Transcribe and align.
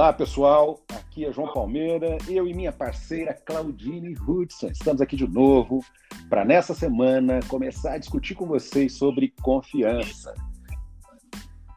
Olá, 0.00 0.14
pessoal. 0.14 0.80
Aqui 0.88 1.26
é 1.26 1.30
João 1.30 1.52
Palmeira, 1.52 2.16
eu 2.26 2.48
e 2.48 2.54
minha 2.54 2.72
parceira 2.72 3.34
Claudine 3.34 4.16
Hudson. 4.16 4.68
Estamos 4.68 5.02
aqui 5.02 5.14
de 5.14 5.28
novo 5.28 5.84
para 6.30 6.42
nessa 6.42 6.72
semana 6.72 7.40
começar 7.48 7.92
a 7.92 7.98
discutir 7.98 8.34
com 8.34 8.46
vocês 8.46 8.94
sobre 8.94 9.34
confiança. 9.42 10.34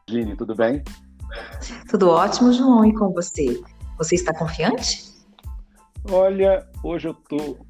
Claudine, 0.08 0.38
tudo 0.38 0.56
bem? 0.56 0.82
Tudo 1.90 2.10
ótimo, 2.10 2.54
João, 2.54 2.86
e 2.86 2.94
com 2.94 3.12
você? 3.12 3.62
Você 3.98 4.16
está 4.16 4.34
confiante? 4.34 5.04
Olha, 6.10 6.66
hoje 6.82 7.10
eu 7.10 7.12
estou 7.12 7.68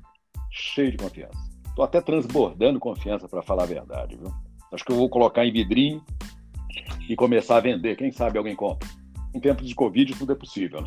cheio 0.52 0.91
de 0.91 0.97
confiança. 0.97 1.49
Estou 1.67 1.83
até 1.83 1.99
transbordando 1.99 2.80
confiança, 2.80 3.27
para 3.27 3.41
falar 3.41 3.63
a 3.63 3.66
verdade, 3.66 4.17
viu? 4.17 4.31
Acho 4.72 4.85
que 4.85 4.91
eu 4.91 4.97
vou 4.97 5.09
colocar 5.09 5.47
em 5.47 5.52
vidrinho 5.52 6.00
e 7.09 7.16
começar 7.16 7.58
a 7.58 7.59
vender. 7.59 7.95
Quem 7.95 8.11
sabe 8.11 8.38
alguém 8.38 8.56
compra 8.56 8.88
em 9.34 9.39
tempos 9.39 9.67
de 9.67 9.76
Covid 9.76 10.16
tudo 10.16 10.34
é 10.34 10.36
possível. 10.36 10.84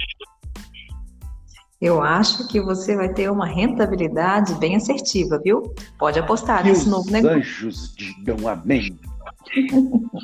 Eu 1.81 2.03
acho 2.03 2.49
que 2.49 2.61
você 2.61 2.97
vai 2.97 3.13
ter 3.13 3.31
uma 3.31 3.47
rentabilidade 3.47 4.55
bem 4.55 4.77
assertiva, 4.77 5.39
viu? 5.43 5.75
Pode 5.99 6.19
apostar 6.19 6.63
que 6.63 6.71
nesse 6.71 6.89
novo 6.89 7.11
negócio. 7.11 7.37
anjos 7.37 7.95
digam 7.95 8.49
amém. 8.49 8.99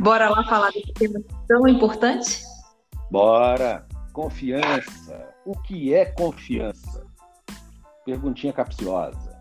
Bora 0.00 0.28
lá 0.30 0.42
falar 0.44 0.70
desse 0.72 0.92
tema 0.94 1.20
tão 1.46 1.68
importante? 1.68 2.42
Bora! 3.10 3.86
Confiança. 4.12 5.28
O 5.44 5.56
que 5.58 5.94
é 5.94 6.04
confiança? 6.04 7.06
Perguntinha 8.04 8.52
capciosa. 8.52 9.40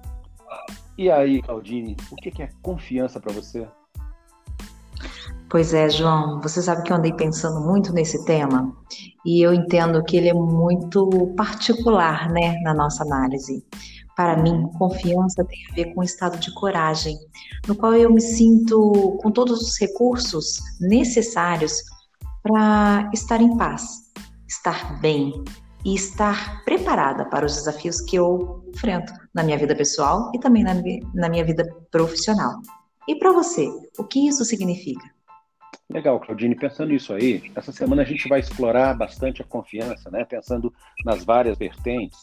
E 0.98 1.10
aí, 1.10 1.42
Claudine, 1.42 1.98
o 2.12 2.16
que 2.16 2.42
é 2.42 2.50
confiança 2.62 3.20
para 3.20 3.34
você? 3.34 3.68
Pois 5.52 5.74
é, 5.74 5.90
João, 5.90 6.40
você 6.40 6.62
sabe 6.62 6.82
que 6.84 6.94
eu 6.94 6.96
andei 6.96 7.12
pensando 7.12 7.60
muito 7.60 7.92
nesse 7.92 8.24
tema 8.24 8.74
e 9.26 9.46
eu 9.46 9.54
entendo 9.54 10.02
que 10.02 10.16
ele 10.16 10.30
é 10.30 10.34
muito 10.34 11.10
particular, 11.36 12.32
né, 12.32 12.58
na 12.64 12.74
nossa 12.74 13.04
análise. 13.04 13.62
Para 14.16 14.42
mim, 14.42 14.70
confiança 14.78 15.44
tem 15.44 15.60
a 15.70 15.76
ver 15.76 15.94
com 15.94 16.00
o 16.00 16.06
estado 16.06 16.40
de 16.40 16.54
coragem, 16.54 17.18
no 17.68 17.76
qual 17.76 17.94
eu 17.96 18.10
me 18.14 18.22
sinto 18.22 19.20
com 19.22 19.30
todos 19.30 19.62
os 19.62 19.78
recursos 19.78 20.58
necessários 20.80 21.84
para 22.42 23.10
estar 23.14 23.42
em 23.42 23.58
paz, 23.58 23.84
estar 24.48 25.02
bem 25.02 25.44
e 25.84 25.94
estar 25.94 26.64
preparada 26.64 27.26
para 27.26 27.46
os 27.46 27.56
desafios 27.56 28.00
que 28.00 28.16
eu 28.16 28.64
enfrento 28.74 29.12
na 29.34 29.44
minha 29.44 29.58
vida 29.58 29.76
pessoal 29.76 30.32
e 30.34 30.40
também 30.40 30.64
na, 30.64 30.76
na 31.14 31.28
minha 31.28 31.44
vida 31.44 31.68
profissional. 31.92 32.62
E 33.06 33.16
para 33.16 33.34
você, 33.34 33.68
o 33.98 34.06
que 34.06 34.30
isso 34.30 34.46
significa? 34.46 35.11
Legal, 35.94 36.20
Claudine. 36.22 36.56
Pensando 36.56 36.90
nisso 36.90 37.14
aí, 37.14 37.52
essa 37.54 37.72
semana 37.72 38.02
a 38.02 38.06
gente 38.06 38.28
vai 38.30 38.40
explorar 38.40 38.94
bastante 38.94 39.42
a 39.42 39.46
confiança, 39.46 40.10
né? 40.10 40.24
Pensando 40.24 40.74
nas 41.06 41.26
várias 41.26 41.58
vertentes. 41.58 42.18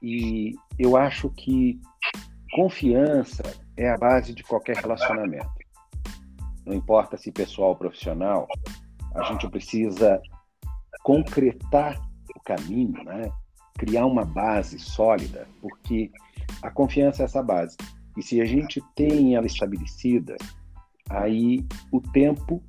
E 0.00 0.54
eu 0.78 0.96
acho 0.96 1.28
que 1.30 1.80
confiança 2.52 3.42
é 3.76 3.90
a 3.90 3.98
base 3.98 4.32
de 4.32 4.44
qualquer 4.44 4.76
relacionamento. 4.76 5.50
Não 6.64 6.74
importa 6.74 7.16
se 7.16 7.32
pessoal 7.32 7.70
ou 7.70 7.76
profissional, 7.76 8.46
a 9.16 9.24
gente 9.24 9.48
precisa 9.48 10.20
concretar 11.02 12.00
o 12.36 12.40
caminho, 12.40 13.02
né? 13.02 13.28
Criar 13.78 14.06
uma 14.06 14.24
base 14.24 14.78
sólida, 14.78 15.48
porque 15.60 16.08
a 16.62 16.70
confiança 16.70 17.22
é 17.22 17.24
essa 17.24 17.42
base. 17.42 17.76
E 18.16 18.22
se 18.22 18.40
a 18.40 18.44
gente 18.44 18.80
tem 18.94 19.34
ela 19.34 19.46
estabelecida, 19.46 20.36
aí 21.10 21.66
o 21.90 22.00
tempo 22.00 22.62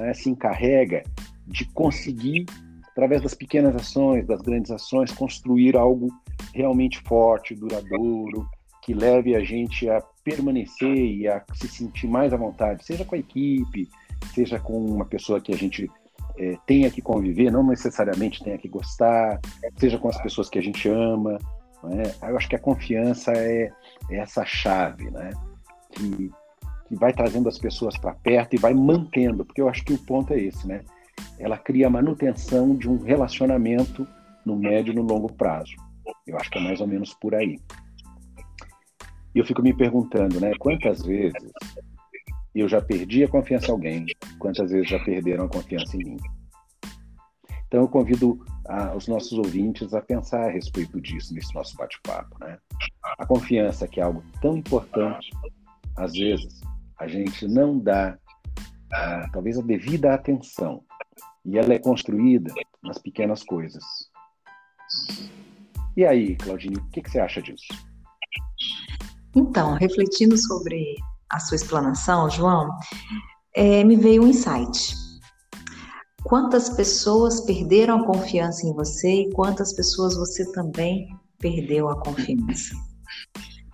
é, 0.00 0.14
se 0.14 0.30
encarrega 0.30 1.02
de 1.46 1.64
conseguir, 1.66 2.46
através 2.90 3.22
das 3.22 3.34
pequenas 3.34 3.74
ações, 3.74 4.26
das 4.26 4.40
grandes 4.40 4.70
ações, 4.70 5.12
construir 5.12 5.76
algo 5.76 6.08
realmente 6.54 7.00
forte, 7.00 7.54
duradouro, 7.54 8.48
que 8.82 8.94
leve 8.94 9.34
a 9.34 9.40
gente 9.40 9.88
a 9.88 10.00
permanecer 10.24 10.96
e 10.96 11.28
a 11.28 11.42
se 11.54 11.68
sentir 11.68 12.08
mais 12.08 12.32
à 12.32 12.36
vontade, 12.36 12.84
seja 12.84 13.04
com 13.04 13.14
a 13.14 13.18
equipe, 13.18 13.88
seja 14.34 14.58
com 14.58 14.84
uma 14.84 15.04
pessoa 15.04 15.40
que 15.40 15.52
a 15.52 15.56
gente 15.56 15.90
é, 16.38 16.56
tenha 16.66 16.90
que 16.90 17.02
conviver, 17.02 17.50
não 17.50 17.66
necessariamente 17.66 18.42
tenha 18.42 18.58
que 18.58 18.68
gostar, 18.68 19.40
seja 19.76 19.98
com 19.98 20.08
as 20.08 20.20
pessoas 20.22 20.48
que 20.48 20.58
a 20.58 20.62
gente 20.62 20.88
ama. 20.88 21.38
É? 21.84 22.30
Eu 22.30 22.36
acho 22.36 22.48
que 22.48 22.56
a 22.56 22.60
confiança 22.60 23.32
é, 23.32 23.70
é 24.10 24.16
essa 24.16 24.44
chave, 24.44 25.10
né? 25.10 25.30
Que 25.92 26.30
que 26.88 26.96
vai 26.96 27.12
trazendo 27.12 27.48
as 27.48 27.58
pessoas 27.58 27.96
para 27.98 28.14
perto 28.14 28.54
e 28.54 28.58
vai 28.58 28.72
mantendo, 28.72 29.44
porque 29.44 29.60
eu 29.60 29.68
acho 29.68 29.84
que 29.84 29.92
o 29.92 29.98
ponto 29.98 30.32
é 30.32 30.40
esse, 30.40 30.66
né? 30.66 30.82
Ela 31.38 31.58
cria 31.58 31.86
a 31.86 31.90
manutenção 31.90 32.74
de 32.74 32.88
um 32.88 32.98
relacionamento 32.98 34.06
no 34.44 34.56
médio 34.56 34.92
e 34.92 34.96
no 34.96 35.02
longo 35.02 35.32
prazo. 35.32 35.72
Eu 36.26 36.38
acho 36.38 36.50
que 36.50 36.58
é 36.58 36.62
mais 36.62 36.80
ou 36.80 36.86
menos 36.86 37.12
por 37.14 37.34
aí. 37.34 37.58
E 39.34 39.38
eu 39.38 39.44
fico 39.44 39.62
me 39.62 39.74
perguntando, 39.74 40.40
né? 40.40 40.52
Quantas 40.58 41.04
vezes 41.04 41.52
eu 42.54 42.66
já 42.68 42.80
perdi 42.80 43.22
a 43.22 43.28
confiança 43.28 43.68
em 43.68 43.72
alguém? 43.72 44.06
Quantas 44.38 44.70
vezes 44.70 44.88
já 44.88 44.98
perderam 45.04 45.44
a 45.44 45.48
confiança 45.48 45.96
em 45.96 46.04
mim? 46.04 46.16
Então 47.66 47.82
eu 47.82 47.88
convido 47.88 48.42
a, 48.66 48.96
os 48.96 49.06
nossos 49.06 49.32
ouvintes 49.32 49.92
a 49.92 50.00
pensar 50.00 50.46
a 50.46 50.50
respeito 50.50 50.98
disso 51.02 51.34
nesse 51.34 51.54
nosso 51.54 51.76
bate-papo, 51.76 52.38
né? 52.40 52.56
A 53.18 53.26
confiança 53.26 53.86
que 53.86 54.00
é 54.00 54.02
algo 54.02 54.22
tão 54.40 54.56
importante, 54.56 55.30
às 55.94 56.12
vezes 56.12 56.62
a 56.98 57.06
gente 57.06 57.46
não 57.46 57.78
dá 57.78 58.18
talvez 59.32 59.58
a 59.58 59.62
devida 59.62 60.14
atenção 60.14 60.82
e 61.44 61.58
ela 61.58 61.74
é 61.74 61.78
construída 61.78 62.52
nas 62.82 62.98
pequenas 62.98 63.42
coisas. 63.42 63.82
E 65.96 66.04
aí, 66.04 66.36
Claudine, 66.36 66.76
o 66.76 66.90
que, 66.90 67.02
que 67.02 67.10
você 67.10 67.18
acha 67.18 67.42
disso? 67.42 67.66
Então, 69.34 69.74
refletindo 69.74 70.36
sobre 70.36 70.96
a 71.30 71.38
sua 71.38 71.56
explanação, 71.56 72.30
João, 72.30 72.68
é, 73.54 73.84
me 73.84 73.96
veio 73.96 74.22
um 74.22 74.28
insight. 74.28 74.94
Quantas 76.24 76.70
pessoas 76.70 77.40
perderam 77.42 78.00
a 78.00 78.06
confiança 78.06 78.66
em 78.66 78.74
você 78.74 79.22
e 79.22 79.32
quantas 79.32 79.72
pessoas 79.72 80.16
você 80.16 80.50
também 80.52 81.08
perdeu 81.38 81.88
a 81.88 82.00
confiança? 82.02 82.74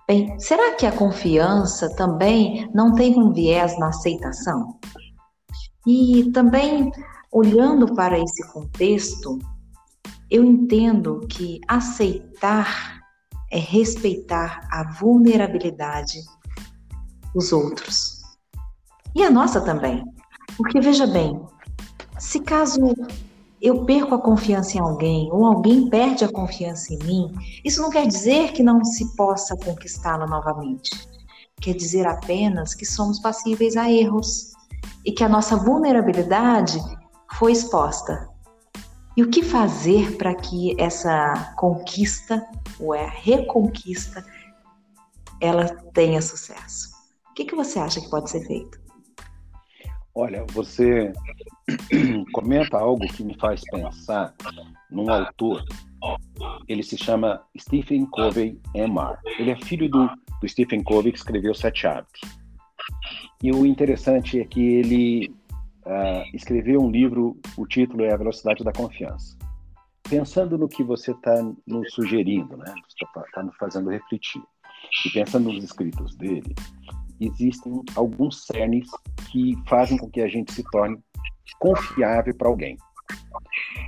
Bem, 0.07 0.39
será 0.39 0.75
que 0.75 0.87
a 0.87 0.93
confiança 0.93 1.89
também 1.97 2.71
não 2.75 2.95
tem 2.95 3.19
um 3.19 3.33
viés 3.33 3.79
na 3.79 3.89
aceitação? 3.89 4.79
E 5.87 6.31
também, 6.33 6.91
olhando 7.33 7.95
para 7.95 8.19
esse 8.19 8.53
contexto, 8.53 9.39
eu 10.31 10.45
entendo 10.45 11.21
que 11.29 11.61
aceitar 11.67 13.03
é 13.51 13.59
respeitar 13.59 14.67
a 14.71 14.83
vulnerabilidade 14.93 16.19
dos 17.33 17.53
outros. 17.53 18.21
E 19.15 19.23
a 19.23 19.31
nossa 19.31 19.61
também. 19.61 20.05
Porque 20.57 20.81
veja 20.81 21.07
bem, 21.07 21.41
se 22.19 22.41
caso 22.41 22.81
eu 23.65 23.87
perco 23.87 24.15
a 24.15 24.21
confiança 24.21 24.77
em 24.77 24.81
alguém 24.81 25.33
ou 25.33 25.47
alguém 25.47 25.89
perde 25.89 26.23
a 26.23 26.31
confiança 26.31 26.93
em 26.93 26.99
mim, 26.99 27.33
isso 27.65 27.81
não 27.81 27.89
quer 27.89 28.07
dizer 28.07 28.53
que 28.53 28.63
não 28.63 28.85
se 28.85 29.17
possa 29.17 29.57
conquistá-la 29.57 30.27
novamente. 30.27 30.91
Quer 31.63 31.73
dizer 31.73 32.07
apenas 32.07 32.75
que 32.75 32.85
somos 32.85 33.19
passíveis 33.21 33.75
a 33.75 33.91
erros 33.91 34.53
e 35.03 35.13
que 35.13 35.25
a 35.25 35.31
nossa 35.31 35.57
vulnerabilidade 35.57 36.79
foi 37.39 37.53
exposta. 37.53 38.29
E 39.17 39.23
o 39.23 39.31
que 39.31 39.43
fazer 39.43 40.19
para 40.19 40.35
que 40.35 40.79
essa 40.79 41.55
conquista 41.57 42.47
ou 42.79 42.93
a 42.93 43.07
reconquista 43.07 44.23
ela 45.41 45.69
tenha 45.95 46.21
sucesso? 46.21 46.91
O 47.31 47.35
que, 47.35 47.47
que 47.47 47.57
você 47.57 47.79
acha 47.79 47.99
que 47.99 48.11
pode 48.11 48.29
ser 48.29 48.47
feito? 48.47 48.79
Olha, 50.15 50.45
você 50.53 51.15
comenta 52.33 52.79
algo 52.79 53.07
que 53.09 53.25
me 53.25 53.37
faz 53.39 53.63
pensar 53.71 54.35
num 54.91 55.11
autor. 55.11 55.65
Ele 56.69 56.83
se 56.83 56.99
chama 56.99 57.43
Stephen 57.59 58.07
Covey 58.07 58.61
Emar. 58.75 59.19
Ele 59.39 59.51
é 59.51 59.57
filho 59.57 59.89
do 59.89 60.11
do 60.45 60.49
Stephen 60.49 60.83
Covey, 60.83 61.11
que 61.11 61.19
escreveu 61.19 61.55
Sete 61.55 61.87
Hábitos. 61.87 62.21
E 63.43 63.51
o 63.51 63.65
interessante 63.65 64.39
é 64.39 64.45
que 64.45 64.61
ele 64.61 65.35
uh, 65.87 66.37
escreveu 66.37 66.83
um 66.83 66.91
livro, 66.91 67.39
o 67.57 67.67
título 67.67 68.05
é 68.05 68.13
A 68.13 68.17
Velocidade 68.17 68.63
da 68.63 68.73
Confiança. 68.73 69.37
Pensando 70.09 70.59
no 70.59 70.69
que 70.69 70.85
você 70.85 71.13
está 71.13 71.43
nos 71.67 71.93
sugerindo, 71.95 72.57
né? 72.59 72.75
está 72.89 73.25
tá 73.33 73.43
nos 73.43 73.57
fazendo 73.57 73.89
refletir, 73.89 74.43
e 75.07 75.11
pensando 75.11 75.51
nos 75.51 75.65
escritos 75.65 76.15
dele, 76.17 76.55
existem 77.19 77.83
alguns 77.97 78.45
cernes 78.45 78.87
que 79.31 79.57
fazem 79.67 79.97
com 79.97 80.11
que 80.11 80.21
a 80.21 80.29
gente 80.29 80.53
se 80.53 80.63
torne 80.71 80.99
confiável 81.59 82.35
para 82.35 82.49
alguém. 82.49 82.77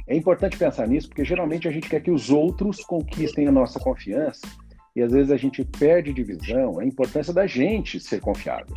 É 0.07 0.17
importante 0.17 0.57
pensar 0.57 0.87
nisso 0.87 1.09
porque 1.09 1.25
geralmente 1.25 1.67
a 1.67 1.71
gente 1.71 1.89
quer 1.89 2.01
que 2.01 2.11
os 2.11 2.31
outros 2.31 2.85
conquistem 2.85 3.49
a 3.49 3.53
nossa 3.53 3.81
confiança 3.81 4.47
e 4.95 5.03
às 5.03 5.13
vezes 5.13 5.31
a 5.31 5.37
gente 5.37 5.65
perde 5.65 6.13
de 6.13 6.23
visão 6.23 6.79
a 6.79 6.85
importância 6.85 7.33
da 7.33 7.47
gente 7.47 8.01
ser 8.01 8.21
confiável. 8.21 8.75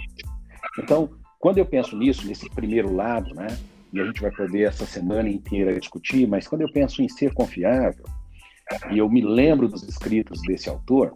Então, 0.78 1.10
quando 1.40 1.58
eu 1.58 1.66
penso 1.66 1.98
nisso, 1.98 2.28
nesse 2.28 2.50
primeiro 2.50 2.94
lado, 2.94 3.34
né, 3.34 3.48
e 3.94 4.00
a 4.00 4.06
gente 4.06 4.22
vai 4.22 4.32
poder 4.32 4.68
essa 4.68 4.86
semana 4.86 5.30
inteira 5.30 5.80
discutir, 5.80 6.28
mas 6.28 6.48
quando 6.48 6.62
eu 6.62 6.72
penso 6.72 7.02
em 7.02 7.10
ser 7.10 7.34
confiável, 7.34 8.04
e 8.92 8.98
eu 8.98 9.10
me 9.10 9.22
lembro 9.22 9.68
dos 9.68 9.84
escritos 9.84 10.42
desse 10.42 10.70
autor, 10.70 11.16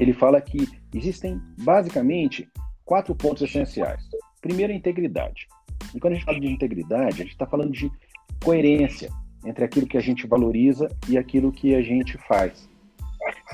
ele 0.00 0.12
fala 0.12 0.40
que 0.40 0.68
existem 0.94 1.40
basicamente 1.60 2.48
quatro 2.84 3.14
pontos 3.14 3.42
essenciais. 3.42 4.02
Primeiro, 4.40 4.72
a 4.72 4.76
integridade. 4.76 5.46
E 5.96 6.00
quando 6.00 6.12
a 6.12 6.16
gente 6.16 6.26
fala 6.26 6.38
de 6.38 6.46
integridade, 6.46 7.22
a 7.22 7.24
gente 7.24 7.32
está 7.32 7.46
falando 7.46 7.72
de 7.72 7.90
coerência 8.44 9.10
entre 9.46 9.64
aquilo 9.64 9.86
que 9.86 9.96
a 9.96 10.00
gente 10.00 10.26
valoriza 10.26 10.94
e 11.08 11.16
aquilo 11.16 11.50
que 11.50 11.74
a 11.74 11.80
gente 11.80 12.18
faz. 12.28 12.68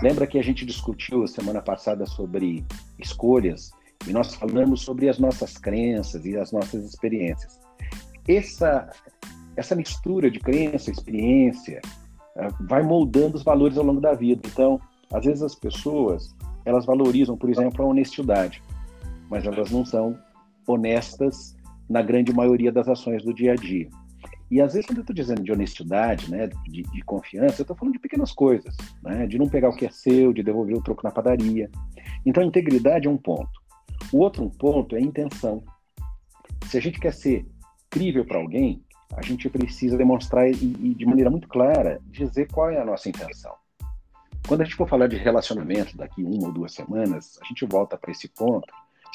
Lembra 0.02 0.26
que 0.26 0.36
a 0.36 0.42
gente 0.42 0.66
discutiu 0.66 1.24
semana 1.28 1.62
passada 1.62 2.04
sobre 2.04 2.64
escolhas 2.98 3.70
e 4.08 4.12
nós 4.12 4.34
falamos 4.34 4.82
sobre 4.82 5.08
as 5.08 5.20
nossas 5.20 5.56
crenças 5.56 6.26
e 6.26 6.36
as 6.36 6.50
nossas 6.50 6.84
experiências. 6.84 7.60
Essa, 8.26 8.90
essa 9.56 9.76
mistura 9.76 10.28
de 10.28 10.40
crença 10.40 10.90
experiência 10.90 11.80
uh, 12.36 12.66
vai 12.66 12.82
moldando 12.82 13.36
os 13.36 13.44
valores 13.44 13.78
ao 13.78 13.84
longo 13.84 14.00
da 14.00 14.14
vida. 14.14 14.42
Então, 14.46 14.80
às 15.12 15.24
vezes 15.24 15.42
as 15.42 15.54
pessoas 15.54 16.34
elas 16.64 16.84
valorizam, 16.84 17.36
por 17.36 17.50
exemplo, 17.50 17.84
a 17.84 17.88
honestidade, 17.88 18.60
mas 19.30 19.46
elas 19.46 19.70
não 19.70 19.84
são 19.84 20.18
honestas 20.66 21.56
na 21.92 22.00
grande 22.00 22.32
maioria 22.32 22.72
das 22.72 22.88
ações 22.88 23.22
do 23.22 23.34
dia 23.34 23.52
a 23.52 23.54
dia. 23.54 23.88
E 24.50 24.60
às 24.60 24.72
vezes, 24.72 24.86
quando 24.86 24.98
eu 24.98 25.02
estou 25.02 25.14
dizendo 25.14 25.42
de 25.42 25.52
honestidade, 25.52 26.30
né, 26.30 26.48
de, 26.66 26.82
de 26.82 27.02
confiança, 27.02 27.60
eu 27.60 27.64
estou 27.64 27.76
falando 27.76 27.94
de 27.94 27.98
pequenas 27.98 28.32
coisas, 28.32 28.76
né, 29.02 29.26
de 29.26 29.38
não 29.38 29.48
pegar 29.48 29.68
o 29.68 29.76
que 29.76 29.86
é 29.86 29.90
seu, 29.90 30.32
de 30.32 30.42
devolver 30.42 30.76
o 30.76 30.82
troco 30.82 31.02
na 31.04 31.10
padaria. 31.10 31.70
Então, 32.24 32.42
integridade 32.42 33.06
é 33.06 33.10
um 33.10 33.16
ponto. 33.16 33.50
O 34.12 34.18
outro 34.18 34.50
ponto 34.58 34.96
é 34.96 35.00
intenção. 35.00 35.62
Se 36.66 36.76
a 36.76 36.80
gente 36.80 36.98
quer 36.98 37.12
ser 37.12 37.46
crível 37.90 38.24
para 38.24 38.38
alguém, 38.38 38.82
a 39.14 39.22
gente 39.22 39.48
precisa 39.48 39.96
demonstrar 39.96 40.50
e, 40.50 40.54
e, 40.54 40.94
de 40.94 41.04
maneira 41.04 41.30
muito 41.30 41.48
clara, 41.48 42.00
dizer 42.06 42.50
qual 42.50 42.70
é 42.70 42.80
a 42.80 42.84
nossa 42.84 43.08
intenção. 43.08 43.54
Quando 44.46 44.62
a 44.62 44.64
gente 44.64 44.76
for 44.76 44.88
falar 44.88 45.06
de 45.06 45.16
relacionamento 45.16 45.96
daqui 45.96 46.22
uma 46.22 46.48
ou 46.48 46.52
duas 46.52 46.72
semanas, 46.72 47.38
a 47.42 47.46
gente 47.46 47.64
volta 47.66 47.96
para 47.96 48.10
esse 48.10 48.28
ponto, 48.28 48.72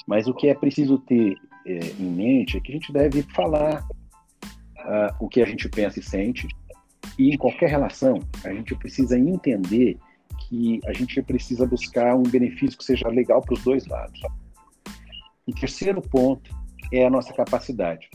mas 0.08 0.28
o 0.28 0.34
que 0.34 0.48
é 0.48 0.56
preciso 0.56 0.98
ter 1.00 1.36
é, 1.68 1.80
em 2.00 2.10
mente 2.10 2.58
é 2.58 2.62
que 2.62 2.72
a 2.72 2.76
gente 2.76 2.94
deve 2.94 3.22
falar 3.24 3.86
uh, 4.80 5.14
o 5.20 5.28
que 5.28 5.42
a 5.42 5.46
gente 5.46 5.68
pensa 5.68 6.00
e 6.00 6.04
sente, 6.04 6.48
e 7.20 7.34
em 7.34 7.38
qualquer 7.38 7.70
relação, 7.70 8.20
a 8.44 8.54
gente 8.54 8.74
precisa 8.76 9.20
entender 9.20 9.98
que 10.48 10.80
a 10.86 10.94
gente 10.94 11.22
precisa 11.22 11.66
buscar 11.66 12.16
um 12.16 12.24
benefício 12.24 12.78
que 12.78 12.86
seja 12.86 13.10
legal 13.10 13.42
para 13.42 13.54
os 13.54 13.64
dois 13.64 13.86
lados. 13.86 14.20
E 15.46 15.54
terceiro 15.54 16.02
ponto 16.02 16.56
é 16.92 17.06
a 17.06 17.10
nossa 17.10 17.34
capacidade. 17.34 18.08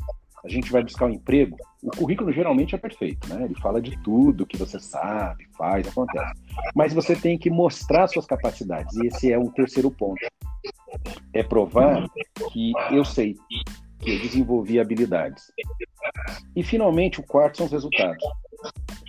A 0.44 0.48
gente 0.48 0.72
vai 0.72 0.82
buscar 0.82 1.06
um 1.06 1.10
emprego, 1.10 1.56
o 1.82 1.90
currículo 1.90 2.32
geralmente 2.32 2.74
é 2.74 2.78
perfeito, 2.78 3.28
né? 3.28 3.44
Ele 3.44 3.54
fala 3.60 3.80
de 3.80 3.96
tudo 4.02 4.46
que 4.46 4.56
você 4.56 4.78
sabe, 4.80 5.46
faz, 5.56 5.86
acontece. 5.86 6.32
Mas 6.74 6.92
você 6.92 7.14
tem 7.14 7.38
que 7.38 7.50
mostrar 7.50 8.08
suas 8.08 8.26
capacidades, 8.26 8.96
e 8.96 9.06
esse 9.06 9.32
é 9.32 9.38
o 9.38 9.50
terceiro 9.50 9.90
ponto. 9.90 10.20
É 11.32 11.42
provar 11.42 12.08
que 12.52 12.72
eu 12.90 13.04
sei, 13.04 13.36
que 14.00 14.10
eu 14.10 14.20
desenvolvi 14.20 14.78
habilidades. 14.78 15.52
E 16.54 16.62
finalmente 16.62 17.20
o 17.20 17.22
quarto 17.22 17.58
são 17.58 17.66
os 17.66 17.72
resultados. 17.72 18.22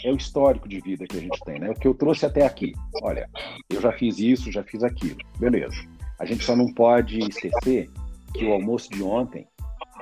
É 0.04 0.12
o 0.12 0.16
histórico 0.16 0.68
de 0.68 0.80
vida 0.82 1.06
que 1.06 1.18
a 1.18 1.22
gente 1.22 1.40
tem, 1.46 1.60
né? 1.60 1.70
O 1.70 1.76
que 1.76 1.88
eu 1.88 1.94
trouxe 1.94 2.26
até 2.26 2.46
aqui. 2.46 2.74
Olha, 3.02 3.30
eu 3.70 3.82
já 3.82 3.92
fiz 3.92 4.20
isso, 4.20 4.52
já 4.52 4.64
fiz 4.64 4.84
aquilo. 4.84 5.18
Beleza. 5.40 5.76
A 6.20 6.26
gente 6.26 6.44
só 6.44 6.56
não 6.56 6.74
pode 6.74 7.20
esquecer 7.20 7.90
que 8.34 8.46
o 8.46 8.54
almoço 8.54 8.90
de 8.90 9.04
ontem 9.04 9.48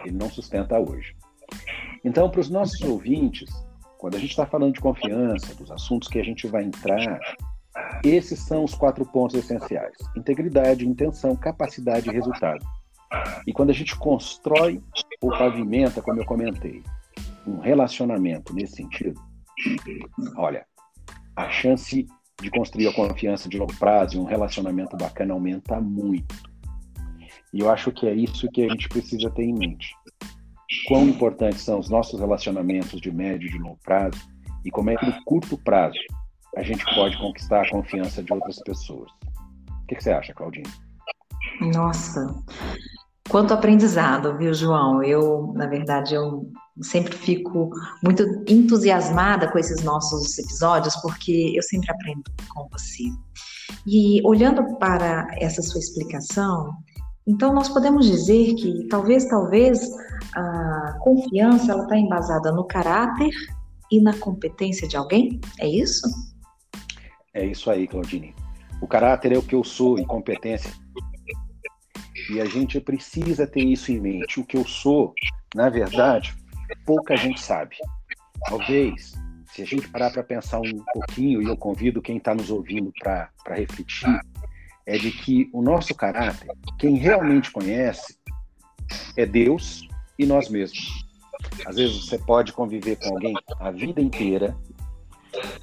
ele 0.06 0.16
não 0.16 0.30
sustenta 0.30 0.80
hoje. 0.80 1.16
Então, 2.04 2.30
para 2.30 2.42
os 2.42 2.50
nossos 2.50 2.82
ouvintes, 2.82 3.50
quando 3.98 4.16
a 4.16 4.20
gente 4.20 4.32
está 4.32 4.46
falando 4.46 4.74
de 4.74 4.80
confiança, 4.80 5.54
dos 5.56 5.70
assuntos 5.70 6.08
que 6.08 6.20
a 6.20 6.24
gente 6.24 6.48
vai 6.48 6.64
entrar, 6.64 7.20
esses 8.04 8.40
são 8.40 8.64
os 8.64 8.74
quatro 8.74 9.06
pontos 9.06 9.36
essenciais: 9.36 9.96
integridade, 10.16 10.88
intenção, 10.88 11.36
capacidade 11.36 12.10
e 12.10 12.14
resultado. 12.14 12.66
E 13.46 13.54
quando 13.54 13.70
a 13.70 13.74
gente 13.74 13.96
constrói 13.98 14.82
ou 15.22 15.32
pavimenta, 15.32 16.02
como 16.02 16.22
eu 16.22 16.26
comentei, 16.26 16.84
um 17.46 17.60
relacionamento 17.60 18.54
nesse 18.54 18.78
sentido, 18.78 19.20
olha, 20.38 20.66
a 21.36 21.50
chance 21.50 22.08
de 22.42 22.50
construir 22.50 22.88
a 22.88 22.94
confiança 22.94 23.48
de 23.48 23.58
longo 23.58 23.76
prazo 23.78 24.16
e 24.16 24.20
um 24.20 24.24
relacionamento 24.24 24.98
bacana 24.98 25.34
aumenta 25.34 25.80
muito. 25.80 26.36
E 27.54 27.60
eu 27.60 27.70
acho 27.70 27.92
que 27.92 28.08
é 28.08 28.14
isso 28.14 28.50
que 28.52 28.64
a 28.64 28.70
gente 28.70 28.88
precisa 28.88 29.30
ter 29.30 29.44
em 29.44 29.54
mente. 29.54 29.94
Quão 30.88 31.08
importantes 31.08 31.62
são 31.62 31.80
os 31.80 31.90
nossos 31.90 32.20
relacionamentos 32.20 33.00
de 33.02 33.12
médio 33.12 33.48
e 33.48 33.52
de 33.52 33.58
longo 33.58 33.80
prazo 33.84 34.20
e 34.64 34.72
como 34.72 34.90
é 34.90 34.96
que 34.96 35.06
no 35.06 35.24
curto 35.26 35.58
prazo 35.58 36.00
a 36.58 36.64
gente 36.64 36.84
pode 36.96 37.18
conquistar 37.18 37.62
a 37.62 37.70
confiança 37.70 38.22
de 38.22 38.34
outras 38.34 38.60
pessoas. 38.64 39.10
O 39.70 39.88
que, 39.88 39.96
que 39.96 40.04
você 40.04 40.12
acha, 40.12 40.34
Claudinha? 40.34 40.70
Nossa, 41.74 42.34
quanto 43.30 43.54
aprendizado, 43.54 44.38
viu, 44.38 44.54
João? 44.54 45.04
Eu, 45.04 45.54
na 45.56 45.68
verdade, 45.68 46.16
eu 46.16 46.50
sempre 46.82 47.16
fico 47.16 47.70
muito 48.04 48.24
entusiasmada 48.48 49.52
com 49.52 49.60
esses 49.60 49.84
nossos 49.84 50.38
episódios, 50.38 50.96
porque 50.98 51.54
eu 51.56 51.64
sempre 51.64 51.92
aprendo 51.92 52.24
com 52.54 52.68
você. 52.72 53.04
E 53.86 54.22
olhando 54.26 54.78
para 54.78 55.28
essa 55.40 55.62
sua 55.62 55.80
explicação, 55.80 56.74
então, 57.28 57.54
nós 57.54 57.70
podemos 57.70 58.08
dizer 58.08 58.56
que 58.56 58.88
talvez, 58.90 59.26
talvez, 59.26 59.80
a 60.36 60.98
confiança 61.02 61.72
ela 61.72 61.84
está 61.84 61.98
embasada 61.98 62.52
no 62.52 62.66
caráter 62.66 63.30
e 63.92 64.02
na 64.02 64.18
competência 64.18 64.88
de 64.88 64.98
alguém? 64.98 65.40
É 65.60 65.68
isso? 65.68 66.02
É 67.34 67.46
isso 67.46 67.70
aí, 67.72 67.88
Claudine. 67.88 68.36
O 68.82 68.88
caráter 68.88 69.32
é 69.32 69.38
o 69.38 69.44
que 69.44 69.56
eu 69.56 69.64
sou 69.64 70.00
e 70.00 70.06
competência. 70.06 70.72
E 72.30 72.42
a 72.42 72.46
gente 72.46 72.80
precisa 72.80 73.48
ter 73.48 73.64
isso 73.64 73.92
em 73.92 74.00
mente. 74.00 74.40
O 74.40 74.46
que 74.46 74.58
eu 74.58 74.66
sou, 74.66 75.14
na 75.56 75.70
verdade, 75.70 76.36
pouca 76.86 77.16
gente 77.16 77.42
sabe. 77.42 77.76
Talvez, 78.48 79.14
se 79.54 79.62
a 79.62 79.66
gente 79.66 79.88
parar 79.90 80.12
para 80.12 80.24
pensar 80.24 80.60
um 80.60 80.84
pouquinho, 80.94 81.42
e 81.42 81.46
eu 81.46 81.58
convido 81.58 82.02
quem 82.02 82.18
está 82.18 82.34
nos 82.34 82.50
ouvindo 82.50 82.92
para 83.00 83.30
refletir, 83.50 84.20
é 84.86 84.98
de 84.98 85.12
que 85.12 85.50
o 85.54 85.62
nosso 85.62 85.94
caráter, 85.94 86.50
quem 86.80 86.96
realmente 86.96 87.52
conhece, 87.52 88.18
é 89.16 89.26
Deus 89.26 89.88
e 90.18 90.26
nós 90.26 90.50
mesmos. 90.50 91.06
Às 91.66 91.76
vezes 91.76 92.06
você 92.06 92.18
pode 92.18 92.54
conviver 92.54 92.98
com 92.98 93.14
alguém 93.14 93.34
a 93.60 93.72
vida 93.72 94.02
inteira 94.02 94.56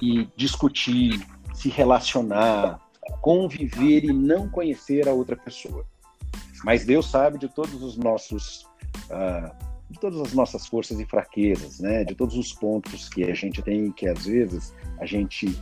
e 0.01 0.27
discutir, 0.35 1.25
se 1.59 1.67
relacionar, 1.67 2.79
conviver 3.21 4.05
e 4.05 4.13
não 4.13 4.47
conhecer 4.47 5.09
a 5.09 5.13
outra 5.13 5.35
pessoa. 5.35 5.85
Mas 6.63 6.85
Deus 6.85 7.11
sabe 7.11 7.37
de 7.37 7.49
todos 7.49 7.83
os 7.83 7.97
nossos, 7.97 8.63
uh, 9.09 9.51
de 9.89 9.99
todas 9.99 10.21
as 10.21 10.33
nossas 10.33 10.65
forças 10.67 11.01
e 11.01 11.05
fraquezas, 11.05 11.81
né? 11.81 12.05
De 12.05 12.15
todos 12.15 12.37
os 12.37 12.53
pontos 12.53 13.09
que 13.09 13.25
a 13.25 13.33
gente 13.33 13.61
tem 13.61 13.91
que 13.91 14.07
às 14.07 14.25
vezes 14.25 14.73
a 14.99 15.05
gente 15.05 15.53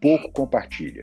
pouco 0.00 0.30
compartilha. 0.30 1.02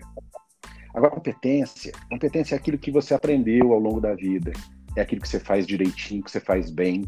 Agora, 0.93 1.11
competência, 1.11 1.91
competência 2.09 2.55
é 2.55 2.57
aquilo 2.57 2.77
que 2.77 2.91
você 2.91 3.13
aprendeu 3.13 3.73
ao 3.73 3.79
longo 3.79 3.99
da 3.99 4.15
vida, 4.15 4.53
é 4.95 5.01
aquilo 5.01 5.21
que 5.21 5.27
você 5.27 5.41
faz 5.41 5.67
direitinho, 5.67 6.23
que 6.23 6.31
você 6.31 6.39
faz 6.39 6.71
bem, 6.71 7.05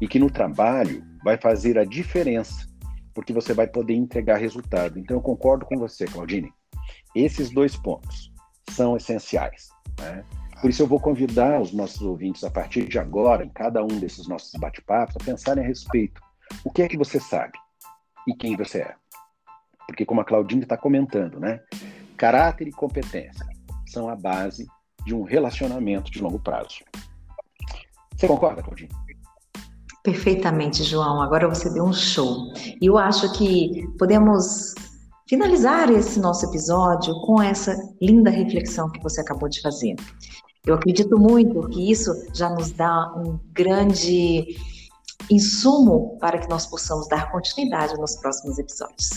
e 0.00 0.06
que 0.06 0.20
no 0.20 0.30
trabalho 0.30 1.04
vai 1.24 1.36
fazer 1.36 1.76
a 1.76 1.84
diferença, 1.84 2.68
porque 3.14 3.32
você 3.32 3.54
vai 3.54 3.66
poder 3.66 3.94
entregar 3.94 4.36
resultado. 4.36 4.98
Então, 4.98 5.16
eu 5.16 5.22
concordo 5.22 5.64
com 5.64 5.78
você, 5.78 6.04
Claudine. 6.04 6.52
Esses 7.14 7.50
dois 7.50 7.76
pontos 7.76 8.32
são 8.70 8.96
essenciais. 8.96 9.68
Né? 10.00 10.24
Por 10.60 10.68
isso, 10.68 10.82
eu 10.82 10.86
vou 10.86 10.98
convidar 10.98 11.60
os 11.60 11.72
nossos 11.72 12.02
ouvintes, 12.02 12.42
a 12.42 12.50
partir 12.50 12.88
de 12.88 12.98
agora, 12.98 13.44
em 13.44 13.50
cada 13.50 13.82
um 13.82 13.98
desses 13.98 14.26
nossos 14.26 14.52
bate-papos, 14.58 15.16
a 15.16 15.24
pensarem 15.24 15.64
a 15.64 15.66
respeito. 15.66 16.20
O 16.64 16.70
que 16.70 16.82
é 16.82 16.88
que 16.88 16.96
você 16.96 17.20
sabe 17.20 17.58
e 18.26 18.34
quem 18.34 18.56
você 18.56 18.78
é? 18.80 18.94
Porque, 19.86 20.04
como 20.04 20.20
a 20.20 20.24
Claudine 20.24 20.62
está 20.62 20.76
comentando, 20.76 21.38
né? 21.38 21.60
Caráter 22.16 22.66
e 22.66 22.72
competência 22.72 23.46
são 23.86 24.08
a 24.08 24.16
base 24.16 24.66
de 25.04 25.14
um 25.14 25.22
relacionamento 25.22 26.10
de 26.10 26.20
longo 26.20 26.38
prazo. 26.38 26.82
Você 28.16 28.26
concorda, 28.26 28.62
Claudinho? 28.62 29.03
Perfeitamente, 30.04 30.84
João. 30.84 31.22
Agora 31.22 31.48
você 31.48 31.72
deu 31.72 31.82
um 31.82 31.92
show. 31.92 32.52
E 32.78 32.84
eu 32.86 32.98
acho 32.98 33.32
que 33.32 33.88
podemos 33.98 34.74
finalizar 35.26 35.90
esse 35.90 36.20
nosso 36.20 36.44
episódio 36.44 37.14
com 37.22 37.40
essa 37.40 37.74
linda 38.02 38.28
reflexão 38.28 38.90
que 38.90 39.02
você 39.02 39.22
acabou 39.22 39.48
de 39.48 39.62
fazer. 39.62 39.96
Eu 40.66 40.74
acredito 40.74 41.18
muito 41.18 41.68
que 41.70 41.90
isso 41.90 42.12
já 42.34 42.50
nos 42.50 42.70
dá 42.70 43.14
um 43.16 43.40
grande 43.54 44.46
insumo 45.30 46.18
para 46.18 46.38
que 46.38 46.50
nós 46.50 46.66
possamos 46.66 47.08
dar 47.08 47.32
continuidade 47.32 47.94
nos 47.94 48.14
próximos 48.16 48.58
episódios. 48.58 49.08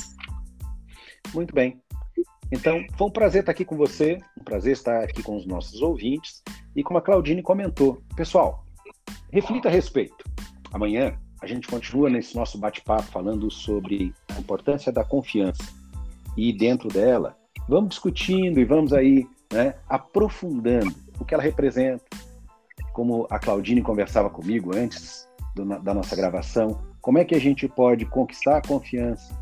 Muito 1.33 1.53
bem. 1.53 1.81
Então, 2.49 2.81
foi 2.97 3.07
um 3.07 3.11
prazer 3.11 3.41
estar 3.41 3.51
aqui 3.51 3.65
com 3.65 3.75
você, 3.75 4.19
um 4.39 4.43
prazer 4.45 4.71
estar 4.71 5.03
aqui 5.03 5.21
com 5.21 5.35
os 5.35 5.45
nossos 5.45 5.81
ouvintes. 5.81 6.41
E 6.73 6.81
como 6.81 6.97
a 6.97 7.01
Claudine 7.01 7.43
comentou, 7.43 8.01
pessoal, 8.15 8.63
reflita 9.33 9.67
a 9.67 9.71
respeito. 9.71 10.15
Amanhã 10.71 11.17
a 11.41 11.47
gente 11.47 11.67
continua 11.67 12.09
nesse 12.09 12.35
nosso 12.35 12.57
bate-papo 12.57 13.03
falando 13.03 13.49
sobre 13.51 14.13
a 14.29 14.39
importância 14.39 14.91
da 14.91 15.03
confiança. 15.03 15.63
E 16.35 16.51
dentro 16.51 16.89
dela, 16.89 17.37
vamos 17.67 17.89
discutindo 17.89 18.59
e 18.59 18.65
vamos 18.65 18.93
aí 18.93 19.27
né, 19.51 19.75
aprofundando 19.87 20.93
o 21.19 21.25
que 21.25 21.33
ela 21.33 21.43
representa. 21.43 22.03
Como 22.93 23.27
a 23.29 23.39
Claudine 23.39 23.81
conversava 23.81 24.29
comigo 24.29 24.75
antes 24.75 25.27
do, 25.55 25.65
da 25.79 25.93
nossa 25.93 26.15
gravação, 26.15 26.81
como 27.01 27.17
é 27.17 27.25
que 27.25 27.35
a 27.35 27.39
gente 27.39 27.67
pode 27.67 28.05
conquistar 28.05 28.57
a 28.57 28.61
confiança, 28.61 29.33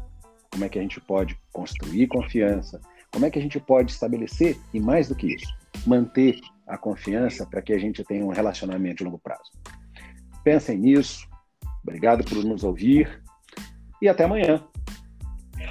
como 0.52 0.66
é 0.66 0.70
que 0.70 0.78
a 0.78 0.82
gente 0.82 1.02
pode 1.02 1.38
construir 1.52 2.08
confiança, 2.08 2.80
como 3.12 3.26
é 3.26 3.30
que 3.30 3.40
a 3.40 3.42
gente 3.42 3.60
pode 3.60 3.92
estabelecer, 3.92 4.58
e 4.74 4.80
mais 4.80 5.08
do 5.08 5.16
que 5.16 5.34
isso, 5.34 5.54
manter 5.88 6.40
a 6.68 6.78
confiança 6.78 7.46
para 7.46 7.62
que 7.62 7.74
a 7.74 7.78
gente 7.78 8.04
tenha 8.04 8.26
um 8.26 8.30
relacionamento 8.30 8.98
de 8.98 9.04
longo 9.06 9.20
prazo. 9.20 9.52
Pensem 10.46 10.78
nisso. 10.78 11.28
Obrigado 11.82 12.24
por 12.24 12.44
nos 12.44 12.64
ouvir 12.64 13.22
e 14.00 14.08
até 14.08 14.26
amanhã. 14.26 14.64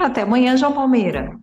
Até 0.00 0.22
amanhã, 0.22 0.56
João 0.56 0.72
Palmeira. 0.72 1.38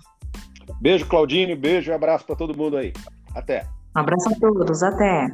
Beijo, 0.82 1.08
Claudine. 1.08 1.56
Beijo 1.56 1.92
e 1.92 1.94
abraço 1.94 2.26
para 2.26 2.36
todo 2.36 2.58
mundo 2.58 2.76
aí. 2.76 2.92
Até. 3.34 3.66
Um 3.96 4.02
abraço 4.02 4.28
a 4.30 4.36
todos. 4.36 4.84
Até. 4.84 5.32